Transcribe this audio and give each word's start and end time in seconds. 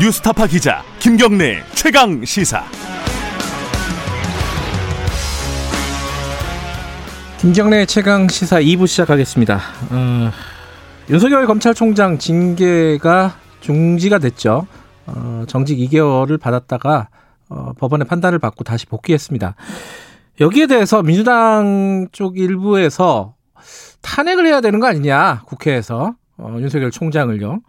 뉴스타파 0.00 0.46
기자 0.46 0.82
김경래 0.98 1.62
최강 1.74 2.24
시사. 2.24 2.64
김경래 7.38 7.84
최강 7.84 8.26
시사 8.26 8.62
2부 8.62 8.86
시작하겠습니다. 8.86 9.60
어, 9.90 10.30
윤석열 11.10 11.44
검찰총장 11.44 12.16
징계가 12.16 13.34
중지가 13.60 14.20
됐죠. 14.20 14.66
어, 15.04 15.44
정직 15.46 15.76
2개월을 15.76 16.40
받았다가 16.40 17.10
어, 17.50 17.72
법원의 17.78 18.06
판단을 18.06 18.38
받고 18.38 18.64
다시 18.64 18.86
복귀했습니다. 18.86 19.54
여기에 20.40 20.66
대해서 20.66 21.02
민주당 21.02 22.08
쪽 22.10 22.38
일부에서 22.38 23.34
탄핵을 24.00 24.46
해야 24.46 24.62
되는 24.62 24.80
거 24.80 24.86
아니냐 24.86 25.42
국회에서 25.44 26.14
어, 26.40 26.56
윤석열 26.60 26.90
총장을요. 26.90 27.60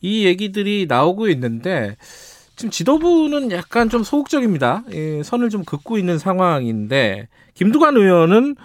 이 0.00 0.26
얘기들이 0.26 0.86
나오고 0.88 1.28
있는데 1.28 1.96
지금 2.56 2.70
지도부는 2.70 3.52
약간 3.52 3.88
좀 3.88 4.02
소극적입니다. 4.02 4.82
예, 4.92 5.22
선을 5.22 5.48
좀 5.48 5.64
긋고 5.64 5.96
있는 5.96 6.18
상황인데 6.18 7.28
김두관 7.54 7.96
의원은 7.96 8.56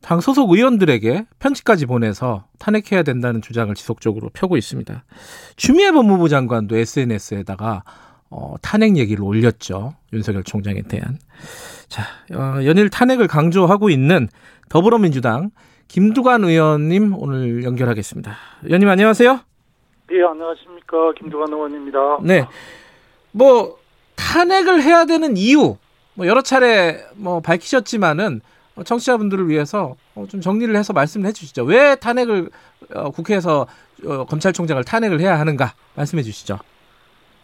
당 0.00 0.20
소속 0.20 0.50
의원들에게 0.50 1.26
편지까지 1.38 1.86
보내서 1.86 2.44
탄핵해야 2.58 3.02
된다는 3.02 3.42
주장을 3.42 3.74
지속적으로 3.74 4.30
펴고 4.32 4.56
있습니다. 4.56 5.04
추미애 5.56 5.90
법무부 5.92 6.28
장관도 6.28 6.76
SNS에다가 6.76 7.82
어, 8.30 8.54
탄핵 8.62 8.96
얘기를 8.96 9.24
올렸죠. 9.24 9.94
윤석열 10.12 10.44
총장에 10.44 10.82
대한. 10.82 11.18
자, 11.88 12.04
어, 12.32 12.64
연일 12.64 12.88
탄핵을 12.88 13.26
강조하고 13.26 13.90
있는 13.90 14.28
더불어민주당 14.68 15.50
김두관 15.90 16.44
의원님 16.44 17.14
오늘 17.18 17.64
연결하겠습니다. 17.64 18.32
의원님 18.62 18.88
안녕하세요. 18.88 19.40
예, 20.12 20.22
안녕하십니까. 20.22 21.12
김두관 21.18 21.52
의원입니다. 21.52 22.18
네. 22.22 22.46
뭐 23.32 23.76
탄핵을 24.14 24.82
해야 24.82 25.04
되는 25.04 25.36
이유 25.36 25.76
뭐 26.14 26.28
여러 26.28 26.42
차례 26.42 26.98
뭐 27.16 27.40
밝히셨지만은 27.40 28.40
청취자분들을 28.84 29.48
위해서 29.48 29.96
어, 30.14 30.26
좀 30.30 30.40
정리를 30.40 30.74
해서 30.76 30.92
말씀을 30.92 31.26
해주시죠. 31.26 31.64
왜 31.64 31.96
탄핵을 31.96 32.50
어, 32.94 33.10
국회에서 33.10 33.66
어, 34.06 34.24
검찰총장을 34.26 34.84
탄핵을 34.84 35.18
해야 35.18 35.40
하는가 35.40 35.72
말씀해 35.96 36.22
주시죠. 36.22 36.60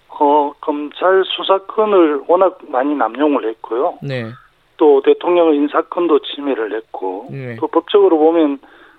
어, 0.08 0.52
검찰 0.60 1.24
수사권을 1.36 2.22
워낙 2.28 2.58
많이 2.68 2.94
남용을 2.94 3.48
했고요. 3.48 3.98
네. 4.02 4.30
또 4.76 5.00
대통령의 5.02 5.56
인사권도 5.56 6.20
침해를 6.20 6.74
했고 6.74 7.28
네. 7.30 7.56
또 7.56 7.66
법적으로 7.68 8.18
보면 8.18 8.58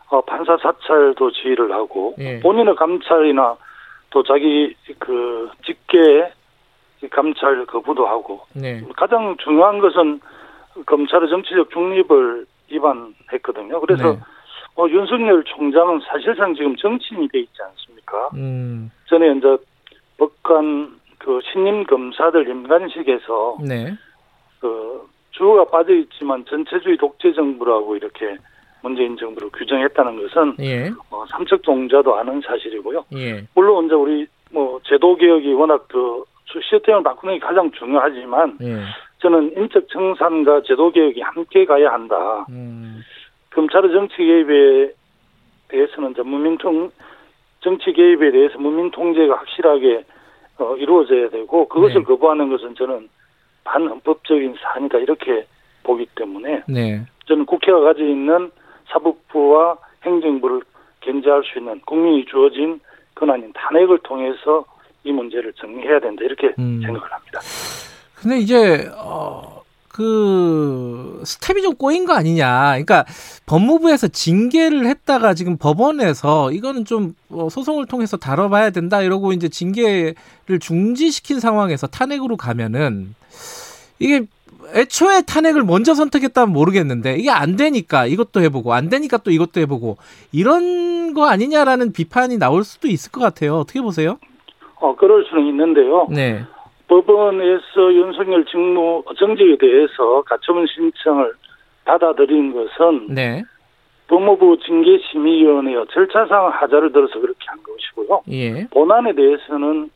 어, 0.09 0.22
판사 0.22 0.58
사찰도 0.58 1.31
지휘를 1.31 1.72
하고 1.72 2.16
네. 2.17 2.39
본인의 2.39 2.75
감찰이나 2.75 3.58
또 4.09 4.23
자기 4.23 4.75
그 5.00 5.50
직계 5.66 6.31
감찰 7.09 7.66
거부도 7.66 8.08
하고 8.08 8.42
네. 8.53 8.81
가장 8.95 9.36
중요한 9.38 9.80
것은 9.80 10.20
검찰의 10.86 11.30
정치적 11.30 11.70
중립을 11.72 12.45
위반했거든요. 12.70 13.80
그래서 13.81 14.14
네. 14.14 14.20
어, 14.75 14.88
윤석열 14.88 15.44
총장은 15.44 16.02
사실상 16.08 16.55
지금 16.55 16.75
정치인이 16.75 17.28
돼 17.30 17.39
있지 17.39 17.61
않습니까? 17.61 18.30
음. 18.36 18.92
전에 19.05 19.33
이제 19.36 19.58
법관 20.17 20.98
그 21.17 21.39
신임 21.52 21.83
검사들 21.83 22.48
임관식에서 22.48 23.58
네. 23.67 23.94
그 25.38 25.43
주어가 25.43 25.66
빠져 25.66 25.93
있지만 25.93 26.43
전체주의 26.45 26.97
독재 26.97 27.33
정부라고 27.33 27.95
이렇게 27.95 28.38
문재인 28.81 29.16
정부를 29.17 29.49
규정했다는 29.52 30.21
것은 30.21 30.55
예. 30.59 30.89
어, 31.11 31.25
삼척 31.30 31.61
동자도 31.61 32.16
아는 32.16 32.41
사실이고요. 32.41 33.05
예. 33.16 33.43
물론 33.55 33.85
이제 33.85 33.95
우리 33.95 34.27
뭐 34.52 34.80
제도 34.83 35.15
개혁이 35.15 35.53
워낙 35.53 35.85
그 35.88 36.23
시스템을 36.45 37.03
바꾸는 37.03 37.35
게 37.35 37.39
가장 37.39 37.71
중요하지만 37.71 38.58
예. 38.61 38.80
저는 39.20 39.53
인적 39.58 39.89
청산과 39.89 40.61
제도 40.65 40.92
개혁이 40.92 41.21
함께 41.21 41.65
가야 41.65 41.92
한다. 41.92 42.45
음. 42.49 43.02
검찰의 43.52 43.92
정치 43.92 44.17
개입에 44.17 44.92
대해서는 45.69 46.14
문민통 46.23 46.92
정치 47.59 47.92
개입에 47.92 48.31
대해서 48.31 48.58
문민 48.59 48.92
통제가 48.92 49.36
확실하게 49.37 50.04
어, 50.59 50.75
이루어져야 50.77 51.30
되고 51.30 51.67
그것을 51.67 51.95
네. 51.95 52.04
거부하는 52.04 52.49
것은 52.49 52.75
저는 52.75 53.09
반헌법적인 53.67 54.55
사안이다 54.61 55.00
이렇게 55.00 55.45
보기 55.83 56.08
때문에 56.16 56.64
네. 56.67 57.05
저는 57.26 57.45
국회가 57.45 57.80
가지고 57.82 58.08
있는 58.08 58.52
사법부와 58.88 59.78
행정부를 60.04 60.61
견제할 61.02 61.44
수 61.44 61.60
있는 61.60 61.82
국민이 61.86 62.26
주어진 62.26 62.80
권한인 63.16 63.52
탄핵을 63.54 64.00
통해서 64.00 64.66
이 65.04 65.11
문제를 65.11 65.54
정리해야 65.54 66.00
된다 66.00 66.23
이렇게 66.23 66.54
음. 66.60 66.82
생각을 66.83 67.11
합니다. 67.11 67.39
근데 68.22 68.38
이제 68.38 68.89
어 68.98 69.58
그 69.98 71.23
스텝이 71.26 71.64
좀 71.64 71.73
꼬인 71.73 72.05
거 72.05 72.14
아니냐. 72.14 72.67
그러니까 72.73 73.04
법무부에서 73.48 74.10
징계를 74.10 74.86
했다가 74.86 75.34
지금 75.34 75.58
법원에서 75.58 76.52
이거는 76.52 76.86
좀 76.86 77.16
어, 77.30 77.49
소송을 77.49 77.88
통해서 77.88 78.16
다뤄봐야 78.16 78.70
된다 78.70 79.02
이러고 79.02 79.34
이제 79.34 79.49
징계를 79.49 80.14
중지시킨 80.61 81.39
상황에서 81.39 81.88
탄핵으로 81.88 82.38
가면은 82.38 83.16
이게 83.99 84.25
애초에 84.75 85.21
탄핵을 85.21 85.63
먼저 85.63 85.93
선택했다면 85.93 86.52
모르겠는데 86.53 87.15
이게 87.17 87.30
안 87.30 87.55
되니까 87.55 88.05
이것도 88.05 88.41
해보고 88.41 88.73
안 88.73 88.89
되니까 88.89 89.17
또 89.17 89.31
이것도 89.31 89.61
해보고 89.61 89.97
이런 90.33 91.13
거 91.13 91.25
아니냐라는 91.25 91.93
비판이 91.93 92.37
나올 92.37 92.63
수도 92.63 92.87
있을 92.87 93.11
것 93.11 93.21
같아요. 93.21 93.55
어떻게 93.55 93.81
보세요? 93.81 94.17
어 94.80 94.95
그럴 94.95 95.25
수는 95.25 95.47
있는데요. 95.47 96.07
네. 96.09 96.43
법원에서 96.87 97.93
윤석열 97.93 98.45
직무 98.45 99.03
정직에 99.17 99.57
대해서 99.57 100.21
가처분 100.25 100.65
신청을 100.67 101.33
받아들인 101.86 102.53
것은 102.53 103.07
네. 103.13 103.43
법무부 104.07 104.57
징계심의위원회의 104.65 105.86
절차상 105.91 106.49
하자를 106.49 106.91
들어서 106.93 107.19
그렇게 107.19 107.45
한 107.47 107.59
것이고요. 107.61 108.21
예. 108.31 108.67
본안에 108.67 109.13
대해서는 109.13 109.89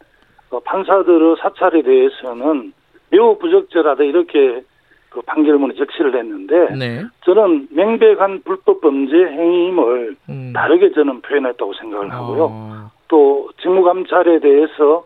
어, 0.49 0.59
판사들의 0.59 1.37
사찰에 1.41 1.81
대해서는 1.81 2.73
매우 3.11 3.37
부적절하다 3.37 4.03
이렇게 4.03 4.63
그 5.09 5.21
판결문에 5.21 5.75
적시를 5.75 6.17
했는데 6.17 6.73
네. 6.75 7.03
저는 7.25 7.67
명백한 7.71 8.43
불법 8.43 8.79
범죄 8.81 9.15
행위임을 9.15 10.15
음. 10.29 10.53
다르게 10.53 10.91
저는 10.93 11.21
표현했다고 11.21 11.73
생각을 11.73 12.11
하고요. 12.11 12.47
어. 12.49 12.91
또 13.09 13.49
직무감찰에 13.61 14.39
대해서 14.39 15.05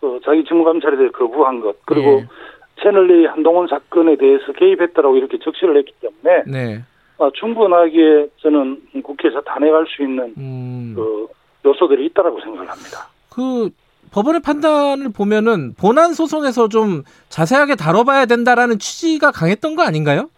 어, 0.00 0.18
자기 0.24 0.42
직무감찰에 0.44 0.96
대해 0.96 1.10
거부한 1.10 1.60
것 1.60 1.76
그리고 1.84 2.22
예. 2.22 2.26
채널A 2.82 3.26
한동훈 3.26 3.68
사건에 3.68 4.16
대해서 4.16 4.52
개입했다라고 4.52 5.16
이렇게 5.16 5.38
적시를 5.38 5.76
했기 5.76 5.92
때문에 6.00 6.44
네. 6.46 6.82
어, 7.18 7.30
충분하게 7.30 8.28
저는 8.38 8.82
국회에서 9.02 9.42
탄핵할 9.42 9.86
수 9.86 10.02
있는 10.02 10.32
음. 10.38 10.94
그 10.96 11.28
요소들이 11.64 12.06
있다라고 12.06 12.40
생각을 12.40 12.70
합니다. 12.70 13.08
그 13.30 13.68
법원의 14.12 14.42
판단을 14.42 15.10
보면은 15.10 15.74
본안 15.74 16.12
소송에서 16.14 16.68
좀 16.68 17.02
자세하게 17.30 17.74
다뤄봐야 17.76 18.26
된다라는 18.26 18.78
취지가 18.78 19.32
강했던 19.32 19.74
거 19.74 19.82
아닌가요? 19.82 20.28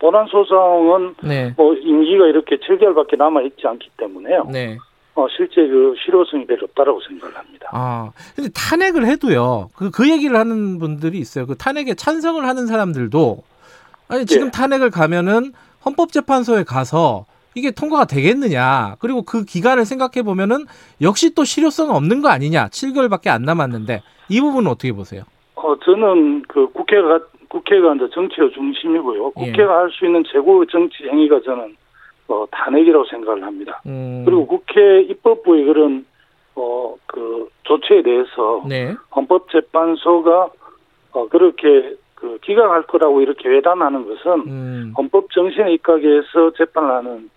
본안 0.00 0.26
소송은 0.28 1.16
네. 1.24 1.52
뭐 1.56 1.74
임기가 1.74 2.26
이렇게 2.26 2.56
7개월밖에 2.56 3.18
남아 3.18 3.42
있지 3.42 3.66
않기 3.66 3.90
때문에요. 3.96 4.48
네. 4.50 4.78
어, 5.16 5.26
실제 5.36 5.66
그 5.66 5.94
실효성이 6.02 6.46
별로 6.46 6.64
없다라고 6.64 7.00
생각을 7.08 7.36
합니다. 7.36 7.68
아, 7.72 8.12
근데 8.36 8.48
탄핵을 8.54 9.04
해도요. 9.06 9.68
그, 9.74 9.90
그 9.90 10.08
얘기를 10.08 10.36
하는 10.36 10.78
분들이 10.78 11.18
있어요. 11.18 11.46
그 11.46 11.56
탄핵에 11.56 11.94
찬성을 11.94 12.42
하는 12.46 12.66
사람들도 12.66 13.42
아니 14.08 14.26
지금 14.26 14.46
예. 14.46 14.50
탄핵을 14.52 14.90
가면은 14.90 15.52
헌법재판소에 15.84 16.62
가서 16.62 17.26
이게 17.54 17.70
통과가 17.70 18.06
되겠느냐. 18.06 18.96
그리고 19.00 19.22
그 19.22 19.44
기간을 19.44 19.84
생각해 19.84 20.22
보면은 20.22 20.66
역시 21.00 21.34
또 21.34 21.44
실효성 21.44 21.90
없는 21.90 22.22
거 22.22 22.28
아니냐. 22.28 22.68
7개월밖에 22.68 23.28
안 23.28 23.42
남았는데 23.42 24.02
이 24.28 24.40
부분은 24.40 24.70
어떻게 24.70 24.92
보세요? 24.92 25.22
어, 25.56 25.76
저는 25.80 26.42
그 26.48 26.68
국회가 26.72 27.20
국회가 27.48 27.94
이제 27.94 28.08
정치의 28.14 28.52
중심이고요. 28.52 29.26
예. 29.26 29.46
국회가 29.46 29.78
할수 29.78 30.06
있는 30.06 30.22
최고의 30.24 30.68
정치 30.70 31.04
행위가 31.04 31.40
저는 31.44 31.76
어, 32.28 32.46
탄핵이라고 32.52 33.04
생각을 33.06 33.42
합니다. 33.42 33.82
음, 33.86 34.22
그리고 34.24 34.46
국회 34.46 35.02
입법부의 35.02 35.64
그런 35.64 36.06
어, 36.54 36.94
그 37.06 37.48
조치에 37.64 38.02
대해서 38.02 38.62
네. 38.68 38.94
헌법재판소가 39.14 40.50
어, 41.12 41.28
그렇게 41.28 41.96
그 42.14 42.38
기각할 42.42 42.82
거라고 42.82 43.20
이렇게 43.20 43.48
외단하는 43.48 44.06
것은 44.06 44.32
음, 44.46 44.94
헌법 44.96 45.30
정신에 45.32 45.72
입각해서 45.72 46.52
재판을 46.56 46.90
하는 46.90 47.30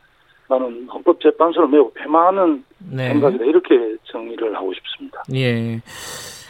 나는 0.50 0.88
헌법재판소를 0.88 1.70
매우 1.70 1.92
폐마하는 1.94 2.64
네. 2.80 3.10
생각이다 3.10 3.46
이렇게 3.46 3.96
정의를 4.12 4.56
하고 4.56 4.74
싶습니다. 4.74 5.24
예. 5.34 5.82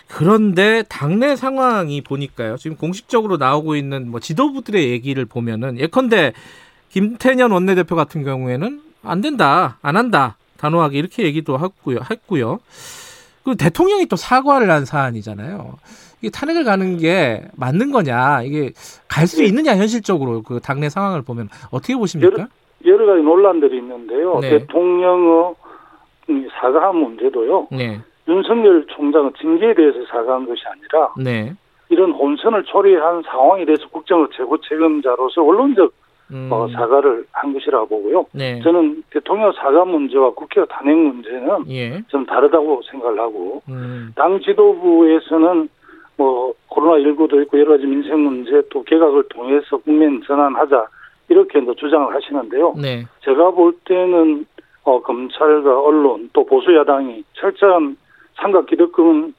그런데 0.08 0.84
당내 0.90 1.36
상황이 1.36 2.02
보니까요. 2.02 2.58
지금 2.58 2.78
공식적으로 2.78 3.38
나오고 3.38 3.76
있는 3.76 4.12
뭐 4.12 4.20
지도부들의 4.20 4.90
얘기를 4.92 5.26
보면은 5.26 5.80
예컨대 5.80 6.34
김태년 6.90 7.52
원내대표 7.52 7.96
같은 7.96 8.24
경우에는 8.24 8.82
안 9.04 9.22
된다, 9.22 9.80
안 9.82 9.98
한다, 9.98 10.38
단호하게 10.58 11.00
이렇게 11.00 11.24
얘기도 11.24 11.60
했고요. 11.60 12.00
했고요. 12.10 12.60
그리고 13.44 13.58
대통령이 13.58 14.06
또 14.06 14.16
사과를 14.16 14.70
한 14.70 14.86
사안이잖아요. 14.86 15.78
이게 16.22 16.30
탄핵을 16.30 16.64
가는 16.64 16.98
게 16.98 17.44
맞는 17.56 17.92
거냐, 17.92 18.44
이게 18.44 18.72
갈수 19.08 19.42
네. 19.42 19.48
있느냐 19.48 19.76
현실적으로 19.76 20.42
그 20.42 20.60
당내 20.62 20.90
상황을 20.90 21.22
보면 21.24 21.50
어떻게 21.72 21.96
보십니까? 21.96 22.48
여러 22.86 23.06
가지 23.06 23.22
논란들이 23.22 23.78
있는데요. 23.78 24.40
네. 24.40 24.50
대통령의 24.50 25.56
이 26.30 26.48
사과한 26.60 26.96
문제도요. 26.96 27.68
네, 27.72 28.00
윤석열 28.28 28.86
총장은 28.88 29.34
징계에 29.40 29.74
대해서 29.74 30.00
사과한 30.06 30.46
것이 30.46 30.62
아니라 30.66 31.14
네, 31.18 31.54
이런 31.90 32.12
혼선을 32.12 32.64
초래한 32.64 33.24
상황에 33.24 33.66
대해서 33.66 33.88
국정의 33.90 34.28
최고 34.36 34.58
책임자로서 34.58 35.44
원론적 35.44 35.94
음, 36.32 36.50
어, 36.52 36.68
사과를 36.70 37.26
한 37.32 37.54
것이라고 37.54 37.88
보고요. 37.88 38.26
네, 38.32 38.62
저는 38.62 39.04
대통령 39.12 39.52
사과 39.52 39.86
문제와 39.86 40.32
국회 40.32 40.64
탄핵 40.66 40.96
문제는 40.96 41.70
예, 41.70 42.02
좀 42.08 42.26
다르다고 42.26 42.82
생각을 42.90 43.20
하고 43.20 43.62
음, 43.70 44.14
당 44.16 44.40
지도부에서는 44.40 45.70
뭐 46.18 46.54
코로나 46.68 47.04
19도 47.04 47.42
있고 47.44 47.60
여러 47.60 47.74
가지 47.74 47.86
민생 47.86 48.20
문제 48.20 48.62
또 48.70 48.84
개각을 48.84 49.24
통해서 49.30 49.78
국민 49.78 50.22
전환하자 50.24 50.88
이렇게 51.30 51.64
또 51.64 51.74
주장을 51.76 52.14
하시는데요. 52.14 52.74
네, 52.82 53.06
제가 53.24 53.52
볼 53.52 53.74
때는 53.86 54.46
어, 54.84 55.02
검찰과 55.02 55.82
언론 55.82 56.30
또 56.34 56.46
보수 56.46 56.76
야당이 56.76 57.24
철저한 57.34 57.98
삼각 58.36 58.66
기득권 58.66 59.34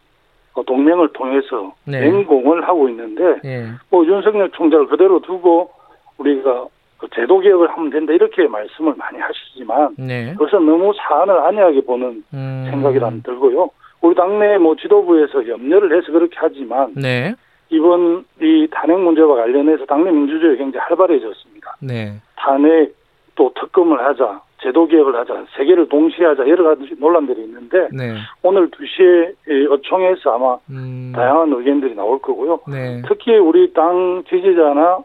어, 0.55 0.63
동맹을 0.63 1.13
통해서 1.13 1.75
네. 1.85 2.01
맹공을 2.01 2.67
하고 2.67 2.89
있는데 2.89 3.41
예, 3.45 3.69
뭐 3.91 4.07
윤석열 4.07 4.51
총장을 4.51 4.87
그대로 4.87 5.21
두고 5.21 5.71
우리가 6.19 6.67
그 6.99 7.09
제도 7.15 7.41
개혁을 7.41 7.71
하면 7.71 7.91
된다 7.91 8.13
이렇게 8.13 8.47
말씀을 8.47 8.95
많이 8.97 9.19
하시지만 9.19 9.95
네, 9.99 10.33
그것은 10.39 10.65
너무 10.65 10.93
사안을 10.97 11.39
안이하게 11.39 11.81
보는 11.83 12.25
음, 12.33 12.67
생각이란 12.71 13.23
들고요. 13.23 13.69
우리 14.01 14.15
당내 14.15 14.59
뭐 14.59 14.77
지도부에서 14.77 15.49
염려를 15.49 15.97
해서 15.97 16.13
그렇게 16.13 16.37
하지만 16.39 16.93
네, 16.95 17.35
이번 17.75 18.25
이 18.41 18.69
탄핵 18.71 18.99
문제와 18.99 19.37
관련해서 19.37 19.85
당내 19.87 20.11
민주주의가 20.11 20.57
굉장히 20.63 20.85
활발해졌습니다. 20.87 21.77
네, 21.81 22.15
탄핵 22.37 22.95
또 23.35 23.53
특검을 23.55 23.99
하자, 24.05 24.41
제도 24.63 24.87
개혁을 24.87 25.17
하자, 25.17 25.45
세계를 25.57 25.89
동시에 25.89 26.25
하자 26.25 26.49
여러 26.49 26.65
가지 26.65 26.95
논란들이 26.99 27.43
있는데 27.43 27.89
네, 27.93 28.15
오늘 28.43 28.71
2시에 28.71 29.35
이 29.49 29.67
어총에서 29.67 30.35
아마 30.35 30.57
음, 30.71 31.13
다양한 31.15 31.53
의견들이 31.53 31.95
나올 31.95 32.21
거고요. 32.21 32.61
네, 32.69 33.03
특히 33.09 33.37
우리 33.37 33.73
당 33.73 34.23
지지자나 34.29 34.99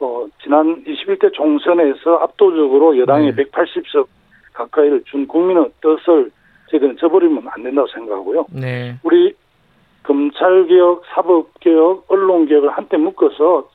어, 0.00 0.26
지난 0.42 0.84
21대 0.84 1.32
총선에서 1.32 2.16
압도적으로 2.16 2.98
여당이 2.98 3.34
네. 3.34 3.44
180석 3.44 4.06
가까이를 4.54 5.02
준 5.06 5.26
국민의 5.26 5.70
뜻을 5.80 6.30
저희들은 6.70 6.96
저버리면 6.98 7.44
안 7.48 7.62
된다고 7.62 7.88
생각하고요. 7.88 8.46
네, 8.52 8.96
우리 9.02 9.34
검찰개혁, 10.08 11.02
사법개혁, 11.14 12.06
언론개혁을 12.08 12.70
한때 12.70 12.96
묶어서 12.96 13.68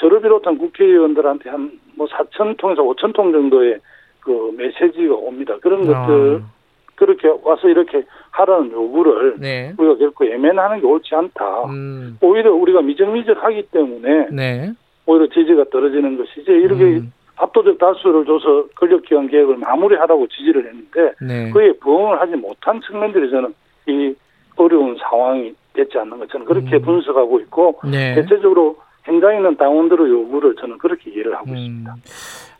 저를 0.00 0.20
비롯한 0.20 0.58
국회의원들한테 0.58 1.50
한 1.50 1.86
뭐 1.96 2.06
4천 2.06 2.56
통에서 2.58 2.82
5천 2.82 3.14
통 3.14 3.32
정도의 3.32 3.78
그 4.20 4.54
메시지가 4.56 5.14
옵니다. 5.14 5.56
그런 5.60 5.86
것들 5.86 6.42
아, 6.42 6.50
그렇게 6.94 7.28
와서 7.42 7.68
이렇게 7.68 8.04
하라는 8.30 8.72
요구를 8.72 9.36
네, 9.38 9.74
우리가 9.76 9.96
결코 9.96 10.26
예면하는 10.26 10.80
게 10.80 10.86
옳지 10.86 11.14
않다. 11.14 11.64
음, 11.66 12.18
오히려 12.20 12.52
우리가 12.52 12.82
미적미적하기 12.82 13.68
때문에 13.70 14.28
네, 14.30 14.72
오히려 15.06 15.26
지지가 15.28 15.64
떨어지는 15.70 16.16
것이지 16.18 16.50
이렇게 16.50 16.84
음, 16.84 17.12
압도적 17.36 17.78
다수를 17.78 18.24
줘서 18.24 18.66
권력기관 18.76 19.28
개혁을 19.28 19.58
마무리하라고 19.58 20.26
지지를 20.28 20.66
했는데 20.66 21.12
네, 21.20 21.50
그에 21.50 21.72
부응을 21.80 22.20
하지 22.20 22.34
못한 22.36 22.80
측면들이 22.80 23.30
저는 23.30 23.54
이 23.86 24.14
어려운 24.56 24.96
상황이 24.96 25.54
됐지 25.76 25.98
않는 25.98 26.18
것 26.18 26.30
저는 26.30 26.46
그렇게 26.46 26.76
음. 26.76 26.82
분석하고 26.82 27.40
있고 27.40 27.80
네. 27.84 28.14
대체적으로 28.14 28.76
있는 29.08 29.56
당원들의 29.56 30.10
요구를 30.10 30.56
저는 30.60 30.78
그렇게 30.78 31.10
이해를 31.10 31.36
하고 31.36 31.50
음, 31.50 31.56
있습니다. 31.56 31.96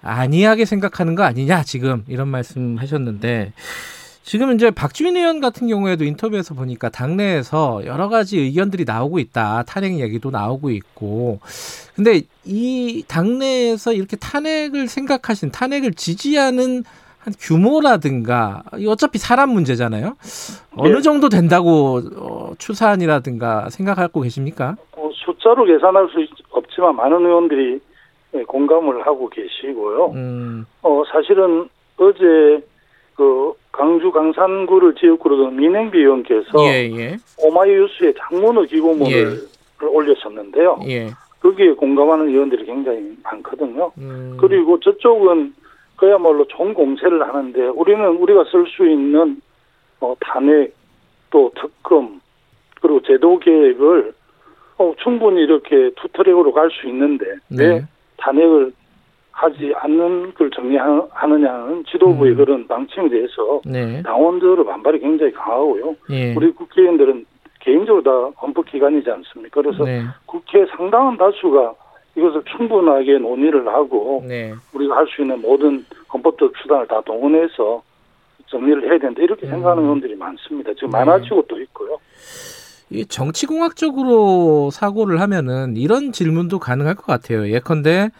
안이하게 0.02 0.64
생각하는 0.64 1.14
거 1.14 1.24
아니냐 1.24 1.62
지금 1.64 2.04
이런 2.08 2.28
말씀 2.28 2.76
하셨는데 2.76 3.52
지금 4.22 4.52
이제 4.54 4.70
박주민 4.70 5.16
의원 5.16 5.40
같은 5.40 5.68
경우에도 5.68 6.04
인터뷰에서 6.04 6.54
보니까 6.54 6.88
당내에서 6.88 7.82
여러 7.86 8.08
가지 8.08 8.38
의견들이 8.38 8.84
나오고 8.84 9.18
있다 9.18 9.64
탄핵 9.64 10.00
얘기도 10.00 10.30
나오고 10.30 10.70
있고 10.70 11.40
근데 11.94 12.22
이 12.44 13.04
당내에서 13.06 13.92
이렇게 13.92 14.16
탄핵을 14.16 14.88
생각하신 14.88 15.50
탄핵을 15.50 15.94
지지하는 15.94 16.84
한 17.26 17.34
규모라든가 17.40 18.62
이 18.78 18.86
어차피 18.86 19.18
사람 19.18 19.50
문제잖아요 19.50 20.16
어느 20.76 20.96
예. 20.98 21.00
정도 21.00 21.28
된다고 21.28 22.00
어, 22.16 22.52
추산이라든가 22.56 23.68
생각하고 23.68 24.20
계십니까? 24.20 24.76
뭐 24.96 25.10
숫자로 25.12 25.64
계산할 25.64 26.08
수 26.12 26.20
있- 26.22 26.30
없지만 26.50 26.94
많은 26.94 27.26
의원들이 27.26 27.80
예, 28.34 28.42
공감을 28.44 29.04
하고 29.06 29.28
계시고요. 29.28 30.12
음, 30.14 30.66
어 30.82 31.02
사실은 31.12 31.68
어제 31.96 32.64
그 33.16 33.52
강주 33.72 34.12
강산구를 34.12 34.94
지역구로 34.94 35.36
둔 35.36 35.56
민행비 35.56 35.98
의원께서 35.98 36.46
예, 36.66 36.88
예, 36.96 37.16
오마이뉴스에 37.38 38.14
장문의 38.18 38.68
기고문을 38.68 39.40
예. 39.82 39.86
올렸었는데요. 39.86 40.78
예, 40.86 41.10
거기에 41.40 41.72
공감하는 41.72 42.28
의원들이 42.28 42.66
굉장히 42.66 43.16
많거든요. 43.24 43.90
음, 43.98 44.36
그리고 44.40 44.78
저쪽은 44.80 45.54
그야말로 45.96 46.46
총 46.48 46.74
공세를 46.74 47.26
하는데 47.26 47.68
우리는 47.68 48.06
우리가 48.16 48.44
쓸 48.44 48.66
수 48.66 48.86
있는 48.86 49.40
어, 50.00 50.14
탄핵 50.20 50.74
또 51.30 51.50
특검 51.54 52.20
그리고 52.80 53.00
제도 53.02 53.38
계획을 53.38 54.12
어, 54.78 54.94
충분히 55.02 55.42
이렇게 55.42 55.90
투트랙으로 55.96 56.52
갈 56.52 56.70
수 56.70 56.86
있는데 56.86 57.24
왜 57.58 57.68
네. 57.68 57.84
탄핵을 58.18 58.72
하지 59.32 59.72
않는 59.76 60.32
걸 60.34 60.50
정리하느냐는 60.50 61.84
지도부의 61.84 62.32
음. 62.32 62.36
그런 62.36 62.66
방침에 62.66 63.08
대해서 63.10 63.60
네. 63.66 64.02
당원들의 64.02 64.64
반발이 64.64 65.00
굉장히 65.00 65.32
강하고요. 65.32 65.94
예. 66.10 66.34
우리 66.34 66.50
국회의원들은 66.52 67.26
개인적으로 67.60 68.02
다 68.02 68.40
헌법 68.40 68.64
기관이지 68.66 69.10
않습니까? 69.10 69.60
그래서 69.60 69.84
네. 69.84 70.02
국회 70.24 70.64
상당한 70.66 71.18
다수가 71.18 71.74
이것을 72.16 72.42
충분하게 72.44 73.18
논의를 73.18 73.66
하고 73.68 74.24
네. 74.26 74.54
우리가 74.72 74.96
할 74.96 75.06
수 75.06 75.22
있는 75.22 75.40
모든 75.40 75.84
헌법적 76.12 76.52
수단을 76.62 76.86
다 76.88 77.00
동원해서 77.04 77.82
정리를 78.46 78.88
해야 78.90 78.98
된다 78.98 79.22
이렇게 79.22 79.46
음. 79.46 79.50
생각하는 79.50 79.82
의원들이 79.84 80.14
많습니다. 80.16 80.72
지금 80.74 80.90
네. 80.90 80.98
많아지고 80.98 81.44
또 81.48 81.60
있고요. 81.60 81.98
이 82.90 83.04
정치공학적으로 83.04 84.70
사고를 84.70 85.20
하면은 85.20 85.76
이런 85.76 86.12
질문도 86.12 86.58
가능할 86.58 86.94
것 86.94 87.06
같아요. 87.06 87.48
예컨대 87.50 88.10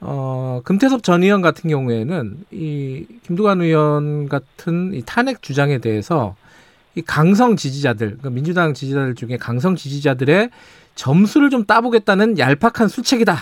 어, 0.00 0.60
금태섭 0.64 1.02
전 1.02 1.22
의원 1.22 1.42
같은 1.42 1.70
경우에는 1.70 2.36
이 2.50 3.06
김두관 3.26 3.60
의원 3.60 4.28
같은 4.28 4.92
이 4.94 5.02
탄핵 5.06 5.42
주장에 5.42 5.78
대해서 5.78 6.34
이 6.96 7.02
강성 7.02 7.54
지지자들, 7.54 8.06
그러니까 8.08 8.30
민주당 8.30 8.74
지지자들 8.74 9.14
중에 9.14 9.36
강성 9.36 9.76
지지자들의 9.76 10.50
점수를 11.04 11.48
좀 11.48 11.64
따보겠다는 11.64 12.38
얄팍한 12.38 12.88
수책이다. 12.88 13.34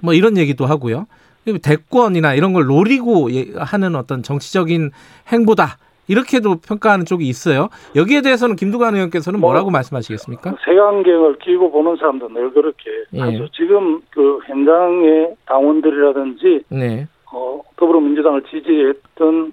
뭐 0.00 0.12
이런 0.12 0.36
얘기도 0.36 0.66
하고요. 0.66 1.06
대권이나 1.62 2.34
이런 2.34 2.52
걸 2.52 2.66
노리고 2.66 3.32
예- 3.32 3.52
하는 3.56 3.94
어떤 3.94 4.24
정치적인 4.24 4.90
행보다. 5.32 5.78
이렇게도 6.08 6.56
평가하는 6.66 7.04
쪽이 7.04 7.26
있어요. 7.26 7.68
여기에 7.94 8.22
대해서는 8.22 8.56
김두관 8.56 8.94
의원께서는 8.94 9.40
뭐라고 9.40 9.66
뭐, 9.66 9.72
말씀하시겠습니까? 9.72 10.56
색안경을 10.64 11.38
끼고 11.38 11.70
보는 11.70 11.96
사람도 11.96 12.28
늘 12.28 12.52
그렇게 12.52 12.90
예. 13.14 13.20
하죠. 13.20 13.48
지금 13.50 14.00
그 14.10 14.38
현장의 14.46 15.34
당원들이라든지 15.46 16.62
네. 16.68 17.06
어, 17.32 17.60
더불어민주당을 17.76 18.42
지지했던 18.50 19.52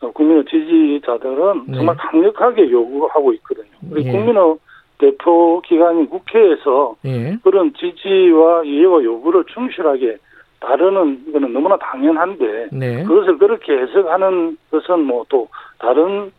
어, 0.00 0.10
국민의 0.12 0.44
지지자들은 0.50 1.64
네. 1.68 1.76
정말 1.76 1.96
강력하게 1.96 2.70
요구하고 2.70 3.32
있거든요. 3.34 3.66
우리 3.90 4.04
예. 4.06 4.10
국민의 4.12 4.56
대표 4.98 5.60
기관인 5.60 6.08
국회에서 6.08 6.96
예. 7.04 7.38
그런 7.42 7.72
지지와 7.74 8.64
이해와 8.64 9.02
요구를 9.02 9.44
충실하게 9.52 10.16
다루는 10.60 11.24
이거는 11.28 11.52
너무나 11.52 11.76
당연한데 11.76 12.68
네. 12.72 13.04
그것을 13.04 13.38
그렇게 13.38 13.72
해석하는 13.72 14.56
것은 14.70 15.00
뭐 15.00 15.24
또 15.28 15.48
다른 15.78 16.30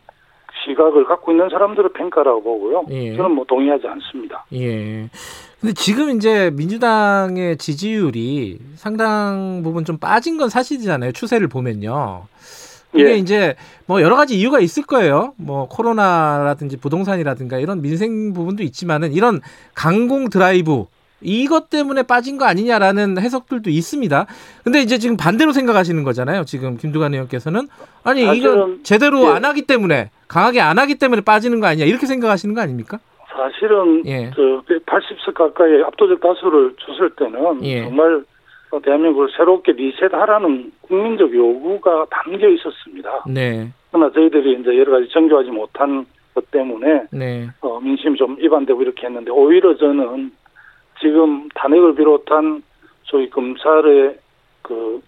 시각을 0.64 1.04
갖고 1.04 1.30
있는 1.30 1.48
사람들의 1.48 1.92
평가라고 1.92 2.42
보고요. 2.42 2.84
예. 2.90 3.16
저는 3.16 3.32
뭐 3.32 3.44
동의하지 3.44 3.86
않습니다. 3.86 4.44
예. 4.54 5.08
근데 5.60 5.72
지금 5.74 6.10
이제 6.16 6.50
민주당의 6.50 7.56
지지율이 7.58 8.58
상당 8.74 9.60
부분 9.62 9.84
좀 9.84 9.98
빠진 9.98 10.36
건 10.36 10.48
사실이잖아요. 10.48 11.12
추세를 11.12 11.48
보면요. 11.48 12.24
이게 12.98 13.10
예. 13.12 13.16
이제 13.16 13.54
뭐 13.86 14.02
여러 14.02 14.16
가지 14.16 14.38
이유가 14.38 14.60
있을 14.60 14.82
거예요. 14.84 15.34
뭐 15.36 15.68
코로나라든지 15.68 16.76
부동산이라든가 16.76 17.58
이런 17.58 17.80
민생 17.80 18.32
부분도 18.32 18.62
있지만은 18.64 19.12
이런 19.12 19.40
강공 19.74 20.30
드라이브 20.30 20.86
이것 21.20 21.68
때문에 21.70 22.02
빠진 22.04 22.38
거 22.38 22.44
아니냐라는 22.44 23.18
해석들도 23.18 23.70
있습니다. 23.70 24.26
근데 24.64 24.80
이제 24.82 24.98
지금 24.98 25.16
반대로 25.16 25.52
생각하시는 25.52 26.02
거잖아요. 26.04 26.44
지금 26.44 26.76
김두관 26.76 27.12
의원께서는 27.14 27.68
아니 28.04 28.22
이건 28.36 28.80
제대로 28.82 29.22
예. 29.24 29.28
안 29.28 29.44
하기 29.44 29.62
때문에 29.62 30.10
강하게 30.28 30.60
안 30.60 30.78
하기 30.78 30.96
때문에 30.96 31.22
빠지는 31.22 31.60
거 31.60 31.66
아니냐 31.66 31.86
이렇게 31.86 32.06
생각하시는 32.06 32.54
거 32.54 32.60
아닙니까? 32.60 32.98
사실은 33.28 34.04
예. 34.06 34.30
저 34.34 34.62
80석 34.86 35.34
가까이 35.34 35.82
압도적 35.86 36.20
다수를 36.20 36.74
줬을 36.80 37.10
때는 37.10 37.64
예. 37.64 37.84
정말 37.84 38.24
대한민국을 38.82 39.28
새롭게 39.36 39.72
리셋하라는 39.72 40.72
국민적 40.82 41.34
요구가 41.34 42.06
담겨 42.10 42.48
있었습니다. 42.48 43.24
네. 43.26 43.68
그러나 43.90 44.12
저희들이 44.12 44.60
이제 44.60 44.76
여러 44.78 44.92
가지 44.92 45.08
정교하지 45.10 45.50
못한 45.50 46.04
것 46.34 46.50
때문에 46.50 47.04
네. 47.10 47.48
어, 47.60 47.80
민심이 47.80 48.16
좀 48.18 48.36
이반되고 48.40 48.82
이렇게 48.82 49.06
했는데 49.06 49.30
오히려 49.30 49.76
저는 49.76 50.30
지금 51.00 51.48
탄핵을 51.54 51.94
비롯한 51.94 52.62
소위 53.04 53.30
검찰의 53.30 54.18
그 54.62 55.00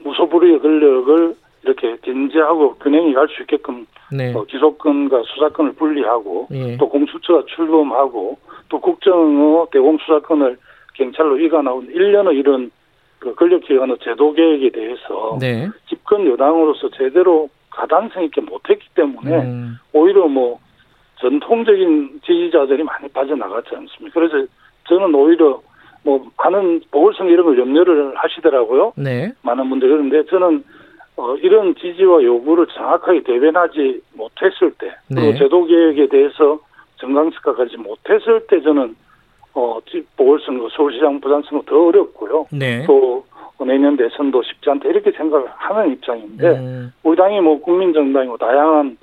무소불위의 0.00 0.60
권력을 0.60 1.34
이렇게 1.62 1.96
견제하고 2.02 2.74
균형이 2.76 3.14
갈 3.14 3.28
수 3.28 3.42
있게끔 3.42 3.86
네. 4.12 4.34
어, 4.34 4.44
기소권과 4.44 5.22
수사권을 5.26 5.72
분리하고 5.72 6.48
예. 6.52 6.76
또 6.78 6.88
공수처가 6.88 7.44
출범하고 7.46 8.38
또 8.68 8.80
국정의 8.80 9.66
대공수사권을 9.70 10.56
경찰로 10.98 11.38
이관하고 11.38 11.82
1년의 11.82 12.36
이런 12.36 12.70
그 13.18 13.34
권력기관의 13.34 13.98
제도 14.02 14.32
개혁에 14.32 14.70
대해서 14.70 15.38
네. 15.40 15.68
집권 15.88 16.26
여당으로서 16.26 16.90
제대로 16.90 17.48
가당성 17.70 18.24
있게 18.24 18.40
못했기 18.40 18.88
때문에 18.94 19.36
음. 19.44 19.78
오히려 19.92 20.26
뭐 20.26 20.58
전통적인 21.20 22.20
지지자들이 22.24 22.82
많이 22.82 23.08
빠져나갔지 23.08 23.70
않습니까? 23.74 24.20
그래서 24.20 24.46
저는 24.88 25.14
오히려 25.14 25.60
뭐 26.04 26.24
많은 26.36 26.80
보궐선거 26.90 27.32
이런 27.32 27.46
걸 27.46 27.58
염려를 27.58 28.16
하시더라고요. 28.16 28.92
네. 28.96 29.32
많은 29.42 29.68
분들이 29.68 29.90
그런데 29.90 30.24
저는 30.26 30.64
어, 31.16 31.34
이런 31.36 31.74
지지와 31.74 32.22
요구를 32.22 32.68
정확하게 32.68 33.24
대변하지 33.24 34.00
못했을 34.14 34.70
때, 34.78 34.94
그리고 35.08 35.32
네. 35.32 35.38
제도 35.38 35.64
개혁에 35.64 36.06
대해서 36.08 36.60
정강식화까지 37.00 37.76
못했을 37.78 38.46
때 38.46 38.60
저는 38.62 38.94
어, 39.58 39.80
보궐 40.16 40.40
선거, 40.46 40.68
서울시장, 40.70 41.20
부산 41.20 41.42
선거 41.48 41.64
더 41.66 41.86
어렵고요. 41.86 42.46
네. 42.52 42.84
또 42.86 43.24
내년 43.66 43.96
대선도 43.96 44.40
쉽지 44.44 44.70
않다 44.70 44.88
이렇게 44.88 45.10
생각을 45.10 45.46
하는 45.48 45.92
입장인데 45.92 46.48
음. 46.50 46.92
우리 47.02 47.16
당이 47.16 47.40
뭐 47.40 47.60
국민 47.60 47.92
정당이고 47.92 48.36
다양한 48.36 48.96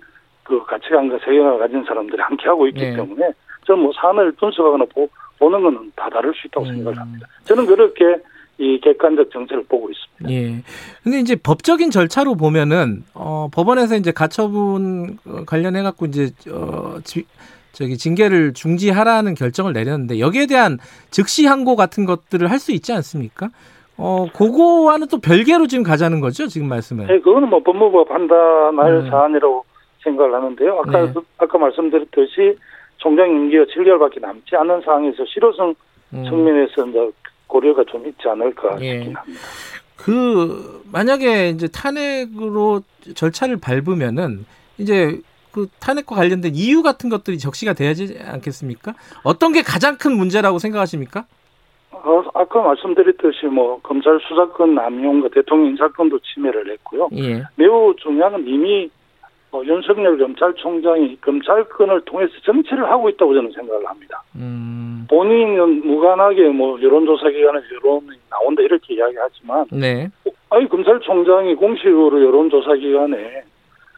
그 0.43 0.63
가치관과 0.65 1.19
세계관을 1.25 1.59
가진 1.59 1.83
사람들이 1.83 2.21
함께 2.21 2.47
하고 2.47 2.65
있기 2.67 2.79
네. 2.79 2.95
때문에 2.95 3.31
저는 3.67 3.83
뭐 3.83 3.91
사안을 3.99 4.31
분석하거나 4.33 4.85
보, 4.93 5.09
보는 5.39 5.61
거는 5.61 5.91
다 5.97 6.09
다를 6.09 6.33
수 6.33 6.47
있다고 6.47 6.67
음. 6.67 6.75
생각을 6.75 6.97
합니다. 6.97 7.27
저는 7.43 7.65
그렇게 7.65 8.15
이 8.57 8.79
객관적 8.79 9.29
정책을 9.31 9.65
보고 9.65 9.89
있습니다. 9.89 10.31
예. 10.33 10.63
근데 11.03 11.19
이제 11.19 11.35
법적인 11.35 11.91
절차로 11.91 12.35
보면은 12.35 13.03
어 13.13 13.49
법원에서 13.53 13.97
이제 13.97 14.13
가처분 14.13 15.17
관련해 15.45 15.83
갖고 15.83 16.05
이제 16.05 16.29
어 16.49 16.99
지, 17.03 17.25
저기 17.75 17.97
징계를 17.97 18.53
중지하라는 18.53 19.35
결정을 19.35 19.73
내렸는데 19.73 20.19
여기에 20.19 20.45
대한 20.47 20.79
즉시 21.11 21.45
항고 21.45 21.75
같은 21.75 22.05
것들을 22.05 22.49
할 22.49 22.55
수 22.59 22.71
있지 22.71 22.93
않습니까? 22.93 23.49
어, 23.97 24.25
그거와는 24.33 25.07
또 25.07 25.19
별개로 25.19 25.67
지금 25.67 25.83
가자는 25.83 26.19
거죠, 26.21 26.47
지금 26.47 26.67
말씀은? 26.69 27.05
네, 27.07 27.19
그거는 27.19 27.49
뭐 27.49 27.59
법무부가 27.61 28.11
판단할 28.11 28.93
음. 28.93 29.09
사안이라고 29.09 29.63
생각을 30.03 30.33
하는데요. 30.33 30.79
아까, 30.79 31.05
네. 31.05 31.13
아까 31.37 31.57
말씀드렸듯이 31.57 32.57
총장 32.97 33.29
임기가 33.29 33.65
7개월밖에 33.65 34.21
남지 34.21 34.55
않은 34.55 34.81
상황에서 34.81 35.23
실효성 35.25 35.75
음. 36.13 36.23
측면에서 36.23 36.87
이제 36.87 37.11
고려가 37.47 37.83
좀 37.87 38.07
있지 38.07 38.27
않을까 38.27 38.77
예. 38.81 38.93
싶긴 38.93 39.15
합니다. 39.15 39.41
그 39.97 40.81
만약에 40.91 41.49
이제 41.49 41.67
탄핵으로 41.67 42.81
절차를 43.15 43.57
밟으면은 43.57 44.45
이제 44.77 45.19
그 45.55 45.67
탄핵과 45.79 46.15
관련된 46.15 46.51
이유 46.53 46.83
같은 46.83 47.09
것들이 47.09 47.37
적시가 47.37 47.71
돼야지 47.71 48.19
않겠습니까? 48.21 48.93
어떤 49.23 49.53
게 49.53 49.61
가장 49.61 49.97
큰 49.97 50.17
문제라고 50.17 50.59
생각하십니까? 50.59 51.25
어, 51.91 52.23
아까 52.33 52.61
말씀드렸듯이 52.61 53.45
뭐 53.45 53.79
검찰 53.81 54.19
수사권 54.27 54.75
남용과 54.75 55.29
대통령 55.29 55.69
인사권도 55.69 56.19
침해를 56.19 56.69
했고요. 56.73 57.07
예. 57.13 57.43
매우 57.55 57.95
중요한 57.95 58.33
건 58.33 58.43
이미 58.45 58.89
어, 59.51 59.61
윤석열 59.63 60.17
검찰총장이 60.17 61.21
검찰권을 61.21 62.01
통해서 62.01 62.33
정치를 62.43 62.91
하고 62.91 63.07
있다고 63.07 63.33
저는 63.33 63.53
생각을 63.53 63.87
합니다. 63.87 64.23
음. 64.35 65.07
본인은 65.09 65.87
무관하게 65.87 66.49
뭐 66.49 66.81
여론조사 66.81 67.29
기관에서 67.29 67.65
여론이 67.75 68.09
나온다 68.29 68.61
이렇게 68.61 68.95
이야기하지만, 68.95 69.67
네. 69.71 70.09
아니 70.49 70.67
검찰총장이 70.67 71.55
공식으로 71.55 72.21
여론조사 72.25 72.75
기관에 72.75 73.43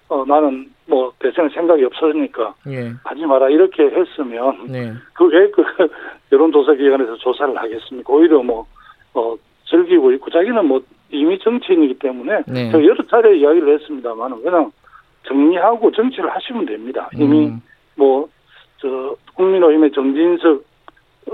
어, 0.10 0.24
나는 0.28 0.77
뭐 0.88 1.12
대선에 1.20 1.50
생각이 1.50 1.84
없으니까 1.84 2.56
예. 2.70 2.92
하지 3.04 3.26
마라 3.26 3.50
이렇게 3.50 3.84
했으면 3.84 4.68
네. 4.68 4.94
그왜그 5.14 5.52
그 5.52 5.88
여론조사 6.32 6.74
기관에서 6.74 7.16
조사를 7.18 7.56
하겠습니까? 7.58 8.14
오히려 8.14 8.42
뭐 8.42 8.66
어, 9.14 9.36
즐기고 9.70 10.12
있고 10.14 10.30
자기는 10.32 10.66
뭐 10.66 10.82
이미 11.10 11.38
정치인이기 11.40 12.00
때문에 12.00 12.42
네. 12.48 12.72
제가 12.72 12.84
여러 12.84 13.06
차례 13.08 13.38
이야기를 13.38 13.80
했습니다만 13.80 14.42
그냥 14.42 14.72
정리하고 15.24 15.92
정치를 15.92 16.30
하시면 16.30 16.66
됩니다. 16.66 17.10
이미 17.14 17.48
음. 17.48 17.62
뭐저 17.96 19.16
국민의힘의 19.36 19.92
정진석 19.92 20.64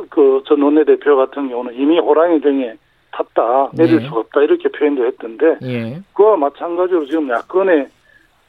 그전 0.10 0.62
원내대표 0.62 1.16
같은 1.16 1.50
경우는 1.50 1.76
이미 1.76 2.00
호랑이 2.00 2.42
등에 2.42 2.76
탔다 3.12 3.70
내릴 3.74 4.00
네. 4.00 4.08
수 4.08 4.16
없다 4.16 4.42
이렇게 4.42 4.68
표현도 4.70 5.06
했던데 5.06 5.58
예. 5.64 6.02
그와 6.14 6.36
마찬가지로 6.38 7.06
지금 7.06 7.30
야권의 7.30 7.88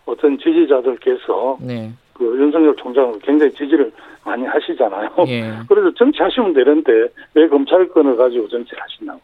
어떤 0.07 0.39
지지자들께서 0.39 1.59
네. 1.61 1.93
그 2.13 2.25
윤석열 2.25 2.75
총장을 2.77 3.19
굉장히 3.21 3.53
지지를 3.53 3.93
많이 4.25 4.45
하시잖아요. 4.45 5.11
예. 5.29 5.53
그래서 5.69 5.93
정치하시면 5.95 6.55
되는데 6.55 6.91
왜 7.35 7.49
검찰권을 7.49 8.17
가지고 8.17 8.49
정치를 8.49 8.83
하시나고. 8.83 9.21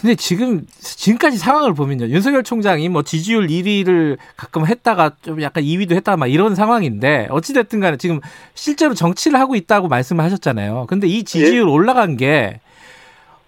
근데 0.00 0.14
지금 0.14 0.62
지금까지 0.78 1.36
상황을 1.36 1.74
보면요. 1.74 2.06
윤석열 2.06 2.42
총장이 2.42 2.88
뭐 2.88 3.02
지지율 3.02 3.48
1위를 3.48 4.16
가끔 4.34 4.66
했다가 4.66 5.16
좀 5.20 5.42
약간 5.42 5.62
2위도 5.62 5.92
했다가 5.92 6.16
막 6.16 6.26
이런 6.26 6.54
상황인데 6.54 7.28
어찌 7.30 7.52
됐든 7.52 7.80
간에 7.80 7.98
지금 7.98 8.20
실제로 8.54 8.94
정치를 8.94 9.38
하고 9.38 9.56
있다고 9.56 9.88
말씀을 9.88 10.24
하셨잖아요. 10.24 10.86
근데 10.88 11.06
이 11.06 11.22
지지율 11.22 11.68
예. 11.68 11.70
올라간 11.70 12.16
게 12.16 12.60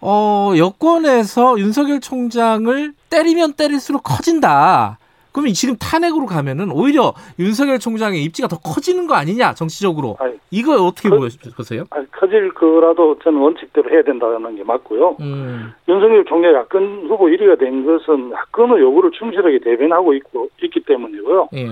어, 0.02 0.52
여권에서 0.55 1.59
윤석열 1.59 2.00
총장을 2.00 2.93
때리면 3.09 3.55
때릴수록 3.55 4.02
커진다. 4.02 4.99
그러면 5.33 5.53
지금 5.55 5.77
탄핵으로 5.77 6.27
가면은 6.27 6.71
오히려 6.71 7.15
윤석열 7.39 7.79
총장의 7.79 8.23
입지가 8.25 8.49
더 8.49 8.59
커지는 8.59 9.07
거 9.07 9.15
아니냐 9.15 9.55
정치적으로 9.55 10.17
아니, 10.21 10.35
이거 10.51 10.75
어떻게 10.85 11.09
커, 11.09 11.17
보세요? 11.57 11.85
아니, 11.91 12.11
커질 12.12 12.53
거라도 12.53 13.19
저는 13.21 13.39
원칙대로 13.39 13.91
해야 13.91 14.03
된다는 14.03 14.55
게 14.57 14.62
맞고요. 14.62 15.17
음. 15.21 15.73
윤석열 15.89 16.25
총장이 16.27 16.55
야권 16.55 17.07
후보 17.09 17.27
1위가 17.27 17.59
된 17.59 17.85
것은 17.85 18.31
야권의 18.33 18.81
요구를 18.81 19.11
충실하게 19.12 19.61
대변하고 19.61 20.15
있고 20.15 20.49
있기 20.62 20.81
때문이고요. 20.81 21.49
예. 21.55 21.69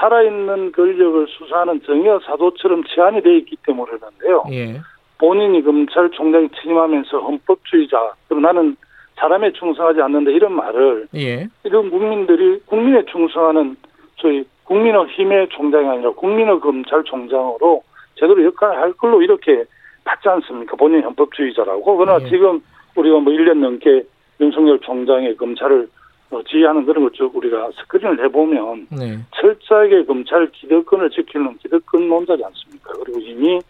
살아있는 0.00 0.72
권력을 0.72 1.26
수사하는 1.28 1.80
정여 1.84 2.20
사도처럼 2.26 2.84
치안이 2.84 3.22
돼 3.22 3.38
있기 3.38 3.56
때문이라는데요. 3.66 4.44
예. 4.52 4.80
본인이 5.18 5.62
검찰총장이 5.62 6.48
취임하면서 6.60 7.18
헌법주의자 7.18 8.12
그리고 8.28 8.40
나는 8.40 8.76
사람에 9.18 9.52
충성하지 9.52 10.00
않는다 10.00 10.30
이런 10.30 10.52
말을 10.52 11.08
예. 11.16 11.48
이런 11.64 11.90
국민들이 11.90 12.60
국민에 12.66 13.04
충성하는 13.06 13.76
저희 14.16 14.44
국민의 14.64 15.06
힘의 15.08 15.48
총장이 15.50 15.88
아니라 15.88 16.10
국민의 16.12 16.60
검찰총장으로 16.60 17.82
제대로 18.14 18.44
역할을 18.44 18.76
할 18.76 18.92
걸로 18.92 19.22
이렇게 19.22 19.64
받지 20.04 20.28
않습니까? 20.28 20.76
본인 20.76 21.02
헌법주의자라고. 21.02 21.96
그러나 21.96 22.24
예. 22.24 22.28
지금 22.28 22.60
우리가 22.96 23.18
뭐 23.20 23.32
1년 23.32 23.58
넘게 23.58 24.04
윤석열 24.40 24.78
총장의 24.80 25.36
검찰을 25.36 25.88
어, 26.30 26.42
지휘하는 26.42 26.84
그런 26.84 27.04
걸쭉 27.04 27.34
우리가 27.34 27.70
스크린을 27.80 28.22
해보면 28.24 28.88
네. 28.90 29.18
철저하게 29.40 30.04
검찰 30.04 30.50
기득권을 30.50 31.10
지키는 31.10 31.56
기득권론자지 31.58 32.44
않습니까? 32.44 32.92
그리고 33.02 33.18
이미 33.20 33.60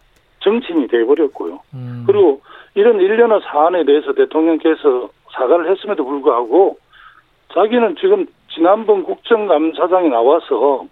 정치인이 0.41 0.87
돼버렸고요. 0.87 1.59
음. 1.73 2.03
그리고 2.05 2.41
이런 2.75 2.99
일련의 2.99 3.39
사안에 3.45 3.85
대해서 3.85 4.13
대통령께서 4.13 5.09
사과를 5.31 5.69
했음에도 5.71 6.05
불구하고 6.05 6.77
자기는 7.53 7.95
지금 7.99 8.25
지난번 8.49 9.03
국정감사장에 9.03 10.09
나와서 10.09 10.85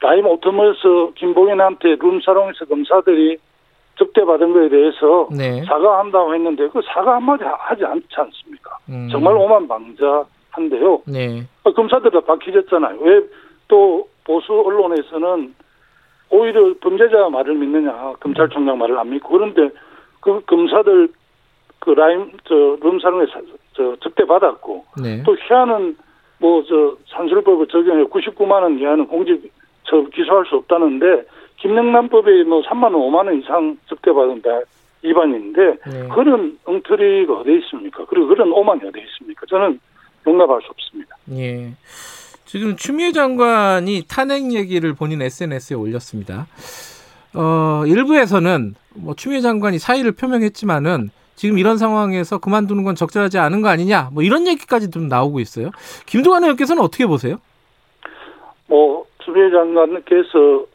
라임 0.00 0.26
오토모에서 0.26 1.12
김봉현한테 1.14 1.96
룸사롱에서 1.96 2.64
검사들이 2.66 3.38
적대받은 3.98 4.52
거에 4.52 4.68
대해서 4.70 5.28
네. 5.30 5.62
사과한다고 5.64 6.34
했는데 6.34 6.68
그 6.68 6.80
사과 6.86 7.16
한마디 7.16 7.44
하지 7.44 7.84
않지 7.84 8.08
않습니까? 8.16 8.78
음. 8.88 9.08
정말 9.10 9.36
오만방자한데요. 9.36 11.02
네. 11.06 11.42
아, 11.64 11.70
검사들 11.70 12.10
다 12.10 12.20
박히졌잖아요. 12.20 12.98
왜 13.00 13.20
또 13.70 14.08
보수 14.24 14.52
언론에서는 14.52 15.54
오히려 16.28 16.74
범죄자 16.80 17.30
말을 17.30 17.54
믿느냐 17.54 18.12
검찰총장 18.20 18.76
말을 18.76 18.98
안 18.98 19.08
믿고 19.10 19.30
그런데 19.30 19.70
그 20.20 20.40
검사들 20.44 21.08
그 21.80 21.90
라임 21.90 22.30
저 22.44 22.76
룸사롱에 22.80 23.26
저 23.74 23.96
접대 24.00 24.24
받았고 24.24 24.84
네. 25.02 25.22
또 25.24 25.36
희한은 25.36 25.96
뭐 26.38 26.62
저 26.68 26.96
산술법을 27.08 27.66
적용해 27.68 28.04
99만 28.04 28.62
원 28.62 28.78
이하는 28.78 29.06
공직 29.06 29.52
저 29.84 30.02
기소할 30.14 30.46
수 30.46 30.56
없다는데 30.56 31.24
김영란법에 31.58 32.44
뭐 32.44 32.62
3만 32.62 32.84
원, 32.84 32.94
5만 32.94 33.26
원 33.26 33.40
이상 33.40 33.76
접대받은 33.88 34.42
다 34.42 34.48
위반인데 35.02 35.60
네. 35.86 36.08
그런 36.14 36.58
엉터리가 36.64 37.40
어디 37.40 37.58
있습니까? 37.58 38.04
그리고 38.06 38.28
그런 38.28 38.52
오만이 38.52 38.80
어디 38.86 39.00
있습니까? 39.00 39.46
저는 39.46 39.80
용납할 40.26 40.60
수 40.62 40.68
없습니다. 40.70 41.16
예. 41.32 41.72
지금 42.44 42.76
추미애 42.76 43.12
장관이 43.12 44.04
탄핵 44.08 44.52
얘기를 44.52 44.94
본인 44.94 45.22
SNS에 45.22 45.76
올렸습니다. 45.76 46.46
어, 47.34 47.84
일부에서는 47.86 48.74
뭐 48.96 49.14
추미애 49.14 49.40
장관이 49.40 49.78
사의를 49.78 50.12
표명했지만은 50.12 51.10
지금 51.40 51.56
이런 51.56 51.78
상황에서 51.78 52.36
그만두는 52.36 52.84
건 52.84 52.94
적절하지 52.94 53.38
않은 53.38 53.62
거 53.62 53.68
아니냐 53.70 54.10
뭐 54.12 54.22
이런 54.22 54.46
얘기까지 54.46 54.90
좀 54.90 55.08
나오고 55.08 55.40
있어요. 55.40 55.70
김동완 56.04 56.42
의원께서는 56.42 56.82
어떻게 56.82 57.06
보세요? 57.06 57.38
뭐 58.66 59.06
추미애 59.24 59.50
장관께서 59.50 60.66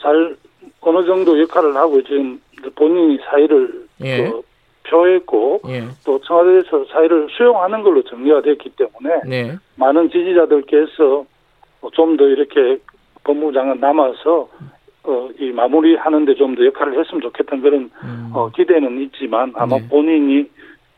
잘 0.00 0.36
어느 0.82 1.04
정도 1.04 1.36
역할을 1.40 1.74
하고 1.74 2.00
지금 2.04 2.40
본인이 2.76 3.18
사의를 3.28 3.88
예. 4.04 4.30
그 4.30 4.42
표했고 4.84 5.62
예. 5.66 5.88
또 6.04 6.20
청와대에서 6.20 6.84
사의를 6.84 7.26
수용하는 7.36 7.82
걸로 7.82 8.04
정리가 8.04 8.42
됐기 8.42 8.70
때문에 8.76 9.20
네. 9.26 9.56
많은 9.74 10.10
지지자들께서 10.10 11.24
좀 11.92 12.16
더 12.16 12.24
이렇게 12.28 12.78
법무부 13.24 13.52
장관 13.52 13.80
남아서 13.80 14.48
어, 15.04 15.28
이 15.38 15.50
마무리하는데 15.50 16.34
좀 16.36 16.54
더 16.54 16.64
역할을 16.64 16.98
했으면 16.98 17.22
좋겠다는 17.22 17.62
그런 17.62 17.90
음. 18.04 18.30
어, 18.32 18.50
기대는 18.50 19.00
있지만 19.02 19.52
아마 19.56 19.78
네. 19.78 19.88
본인이 19.88 20.48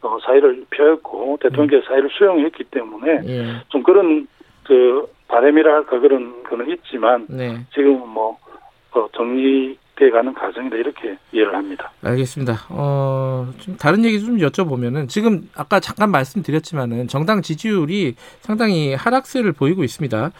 어, 0.02 0.18
사의를 0.26 0.64
표했고 0.70 1.38
대통령께서 1.40 1.86
사의를 1.86 2.10
수용했기 2.10 2.64
때문에 2.64 3.20
예. 3.26 3.44
좀 3.68 3.82
그런 3.82 4.26
그 4.64 5.06
바람이라 5.28 5.72
할까 5.74 5.98
그런 6.00 6.42
거는 6.42 6.70
있지만 6.70 7.26
네. 7.28 7.64
지금은 7.72 8.06
뭐 8.08 8.36
어, 8.92 9.08
정리돼 9.16 10.10
가는 10.10 10.34
과정이다 10.34 10.76
이렇게 10.76 11.16
이해를 11.32 11.54
합니다. 11.54 11.90
알겠습니다. 12.02 12.54
어, 12.70 13.48
좀 13.58 13.76
다른 13.76 14.04
얘기 14.04 14.20
좀 14.20 14.36
여쭤보면은 14.36 15.08
지금 15.08 15.48
아까 15.56 15.80
잠깐 15.80 16.10
말씀드렸지만은 16.10 17.08
정당 17.08 17.40
지지율이 17.42 18.14
상당히 18.40 18.94
하락세를 18.94 19.52
보이고 19.52 19.82
있습니다. 19.82 20.30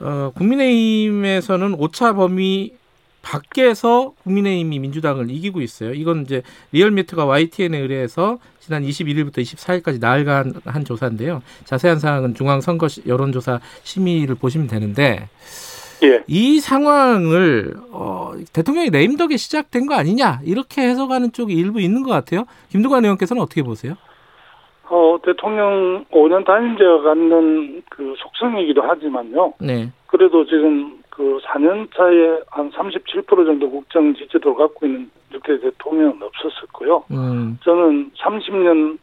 어, 0.00 0.32
국민의힘에서는 0.36 1.74
오차 1.74 2.14
범위 2.14 2.72
밖에서 3.22 4.12
국민의힘이 4.24 4.78
민주당을 4.80 5.30
이기고 5.30 5.60
있어요. 5.60 5.92
이건 5.94 6.22
이제 6.22 6.42
리얼미터가 6.72 7.24
YTN에 7.24 7.78
의뢰해서 7.78 8.38
지난 8.58 8.82
21일부터 8.82 9.38
24일까지 9.38 10.00
나흘간 10.00 10.54
한 10.64 10.84
조사인데요. 10.84 11.42
자세한 11.64 11.98
사항은 11.98 12.34
중앙선거 12.34 12.88
시- 12.88 13.02
여론조사 13.06 13.60
심의를 13.84 14.34
보시면 14.34 14.66
되는데 14.66 15.28
예. 16.02 16.22
이 16.26 16.58
상황을 16.58 17.74
어, 17.92 18.32
대통령이 18.52 18.90
레임 18.90 19.16
덕에 19.16 19.36
시작된 19.36 19.86
거 19.86 19.94
아니냐 19.94 20.40
이렇게 20.44 20.82
해석하는 20.82 21.30
쪽이 21.32 21.54
일부 21.54 21.80
있는 21.80 22.02
것 22.02 22.10
같아요. 22.10 22.44
김두관 22.70 23.04
의원께서는 23.04 23.40
어떻게 23.40 23.62
보세요? 23.62 23.94
어, 24.88 25.16
대통령 25.24 26.04
5년 26.10 26.44
단임제가 26.44 27.02
갖는 27.02 27.82
그 27.88 28.14
속성이기도 28.18 28.82
하지만요. 28.82 29.54
네, 29.60 29.90
그래도 30.06 30.44
지금 30.44 31.01
그 31.14 31.38
4년 31.44 31.94
차에 31.94 32.40
한 32.48 32.70
37% 32.70 33.26
정도 33.44 33.70
국정 33.70 34.14
지지도를 34.14 34.56
갖고 34.56 34.86
있는 34.86 35.10
육대 35.30 35.60
대통령은 35.60 36.22
없었었고요. 36.22 37.04
음, 37.10 37.58
저는 37.62 38.12
30년 38.12 38.98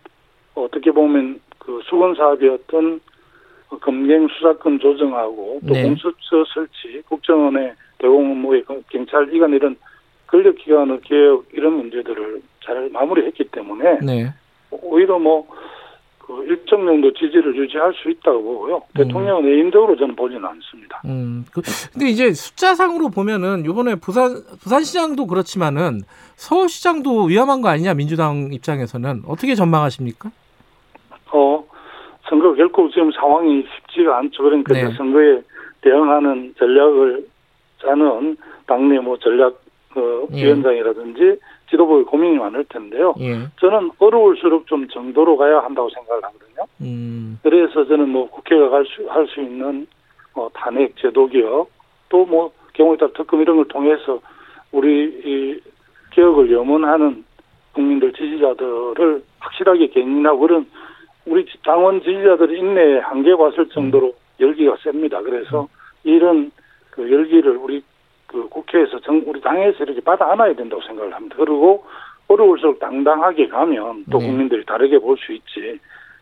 어떻게 0.55 0.89
보면 0.89 1.39
그 1.59 1.79
수건 1.85 2.15
사업이었던 2.15 2.99
검경 3.81 4.27
수사권 4.29 4.79
조정하고 4.79 5.59
또 5.67 5.73
네. 5.73 5.83
공수처 5.83 6.43
설치, 6.51 6.99
국정원의 7.07 7.75
대공 7.99 8.31
업무의 8.31 8.63
경찰 8.89 9.31
이관 9.31 9.53
이런 9.53 9.75
권력 10.25 10.55
기관의 10.55 11.01
개혁 11.01 11.45
이런 11.53 11.73
문제들을 11.73 12.41
잘 12.65 12.89
마무리했기 12.89 13.43
때문에 13.51 13.99
네, 14.01 14.33
오히려 14.71 15.19
뭐, 15.19 15.47
그 16.29 16.45
일정 16.45 16.85
정도 16.85 17.11
지지를 17.11 17.55
유지할 17.55 17.91
수 17.95 18.07
있다고 18.07 18.43
보고요. 18.43 18.83
대통령은 18.93 19.41
개인적으로 19.41 19.95
저는 19.95 20.15
보지는 20.15 20.45
않습니다. 20.45 21.01
음. 21.05 21.43
그, 21.51 21.63
근데 21.91 22.07
이제 22.07 22.31
숫자상으로 22.33 23.09
보면은 23.09 23.65
이번에 23.65 23.95
부산 23.95 24.43
부산시장도 24.61 25.25
그렇지만은 25.25 26.01
서울시장도 26.35 27.23
위험한 27.23 27.63
거 27.63 27.69
아니냐 27.69 27.95
민주당 27.95 28.49
입장에서는 28.51 29.23
어떻게 29.27 29.55
전망하십니까? 29.55 30.29
어, 31.31 31.65
선거 32.29 32.53
결코 32.53 32.87
지금 32.91 33.11
상황이 33.11 33.63
쉽지가 33.63 34.19
않죠. 34.19 34.43
그러니까 34.43 34.73
네. 34.73 34.93
선거에 34.95 35.41
대응하는 35.81 36.53
전략을 36.59 37.25
짜는 37.81 38.37
당내 38.67 38.99
뭐 38.99 39.17
전략 39.17 39.59
어, 39.95 40.27
예. 40.33 40.43
위원장이라든지 40.43 41.39
지도부의 41.69 42.05
고민이 42.05 42.37
많을 42.37 42.65
텐데요. 42.65 43.13
예, 43.19 43.47
저는 43.59 43.91
어려울수록 43.99 44.67
좀 44.67 44.87
정도로 44.87 45.37
가야 45.37 45.59
한다고 45.59 45.89
생각을 45.89 46.23
하거든요. 46.23 46.65
음, 46.81 47.39
그래서 47.43 47.85
저는 47.85 48.09
뭐 48.09 48.29
국회가 48.29 48.69
갈 48.69 48.85
수, 48.85 49.07
할 49.09 49.27
수 49.27 49.41
있는 49.41 49.87
어, 50.33 50.49
탄핵 50.53 50.95
제도 50.97 51.27
개혁 51.27 51.69
또 52.09 52.25
뭐 52.25 52.51
경우에 52.73 52.97
따라 52.97 53.11
특검 53.15 53.41
이런 53.41 53.57
걸 53.57 53.67
통해서 53.67 54.19
우리 54.71 55.03
이 55.25 55.59
개혁을 56.11 56.51
염원하는 56.51 57.23
국민들 57.73 58.11
지지자들을 58.13 59.23
확실하게 59.39 59.87
견인하고 59.87 60.39
그런 60.39 60.65
우리 61.25 61.45
당원 61.63 62.01
지지자들의 62.01 62.57
인내에 62.57 62.99
한계가 62.99 63.43
왔을 63.43 63.69
정도로 63.69 64.13
열기가 64.39 64.77
셉니다. 64.81 65.21
그래서 65.21 65.67
이런 66.03 66.51
그 66.89 67.11
열기를 67.11 67.57
우리 67.57 67.83
그 68.29 68.47
국회에서 68.49 68.99
정, 68.99 69.21
우리 69.25 69.41
당에서 69.41 69.83
이렇게 69.83 69.99
받아 70.01 70.31
안아야 70.31 70.53
된다고 70.53 70.81
생각을 70.83 71.13
합니다. 71.13 71.35
그리고 71.37 71.83
어려울수록 72.27 72.79
당당하게 72.79 73.47
가면 73.47 74.05
또 74.11 74.19
네. 74.19 74.27
국민들이 74.27 74.63
다르게 74.65 74.99
볼 74.99 75.17
수 75.17 75.33
있지. 75.33 75.79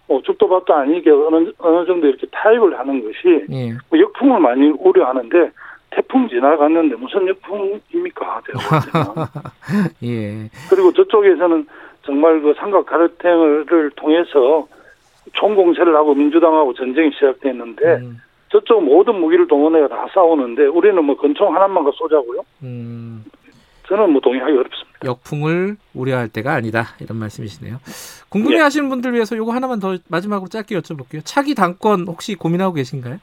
어, 0.07 0.21
죽도 0.21 0.47
밥도 0.47 0.73
아니게 0.73 1.11
어느, 1.11 1.51
어느 1.57 1.85
정도 1.85 2.07
이렇게 2.07 2.25
타협을 2.31 2.79
하는 2.79 3.03
것이 3.03 3.45
예, 3.51 3.73
뭐 3.89 3.99
역풍을 3.99 4.39
많이 4.39 4.69
우려하는데 4.69 5.51
태풍 5.89 6.29
지나갔는데 6.29 6.95
무슨 6.95 7.27
역풍입니까? 7.27 8.41
예, 10.03 10.49
그리고 10.69 10.93
저쪽에서는 10.93 11.67
정말 12.03 12.39
그 12.41 12.53
삼각 12.57 12.85
가르탱을 12.85 13.91
통해서 13.97 14.65
총공세를 15.33 15.93
하고 15.93 16.15
민주당하고 16.15 16.73
전쟁이 16.73 17.11
시작됐는데 17.11 17.95
음, 17.95 18.21
저쪽 18.49 18.83
모든 18.83 19.19
무기를 19.19 19.47
동원해가 19.47 19.87
다 19.89 20.07
싸우는데 20.13 20.67
우리는 20.67 21.03
뭐 21.03 21.15
권총 21.17 21.53
하나만 21.55 21.83
가 21.83 21.91
쏘자고요? 21.95 22.41
음, 22.63 23.25
저는 23.87 24.11
뭐 24.11 24.21
동의하기 24.21 24.51
어렵습니다. 24.53 24.99
역풍을 25.05 25.77
우려할 25.93 26.29
때가 26.29 26.53
아니다 26.53 26.85
이런 26.99 27.17
말씀이시네요. 27.17 27.77
궁금해하시는 28.29 28.89
분들 28.89 29.13
위해서 29.13 29.35
요거 29.35 29.51
하나만 29.51 29.79
더 29.79 29.97
마지막으로 30.09 30.47
짧게 30.49 30.77
여쭤볼게요. 30.79 31.21
차기 31.23 31.55
당권 31.55 32.05
혹시 32.07 32.35
고민하고 32.35 32.73
계신가요? 32.73 33.17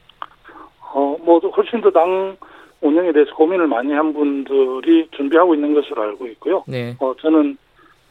어, 0.92 1.16
뭐 1.22 1.38
훨씬 1.40 1.80
더 1.80 1.90
당 1.90 2.37
운영에 2.80 3.12
대해서 3.12 3.34
고민을 3.34 3.66
많이 3.66 3.92
한 3.94 4.12
분들이 4.12 5.08
준비하고 5.16 5.54
있는 5.54 5.72
것으로 5.72 6.02
알고 6.02 6.26
있고요. 6.28 6.64
네. 6.68 6.94
어, 7.00 7.14
저는 7.18 7.56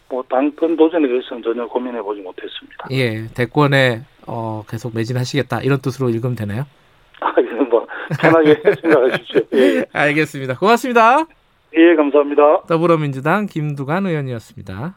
뭐 0.10 0.24
당권 0.28 0.76
도전에 0.76 1.08
대해서는 1.08 1.44
전혀 1.44 1.68
고민해 1.68 2.02
보지 2.02 2.22
못했습니다. 2.22 2.88
예, 2.92 3.28
대권에 3.36 4.02
어, 4.26 4.64
계속 4.68 4.96
매진하시겠다 4.96 5.62
이런 5.62 5.80
뜻으로 5.80 6.10
읽으면 6.10 6.36
되나요? 6.36 6.66
아, 7.24 7.34
이건 7.40 7.70
뭐 7.70 7.88
편하게 8.20 8.56
생각하십시오. 8.82 9.42
예, 9.54 9.86
알겠습니다. 9.94 10.58
고맙습니다. 10.58 11.26
예, 11.76 11.96
감사합니다. 11.96 12.64
더불어민주당 12.68 13.46
김두관 13.48 14.06
의원이었습니다. 14.06 14.96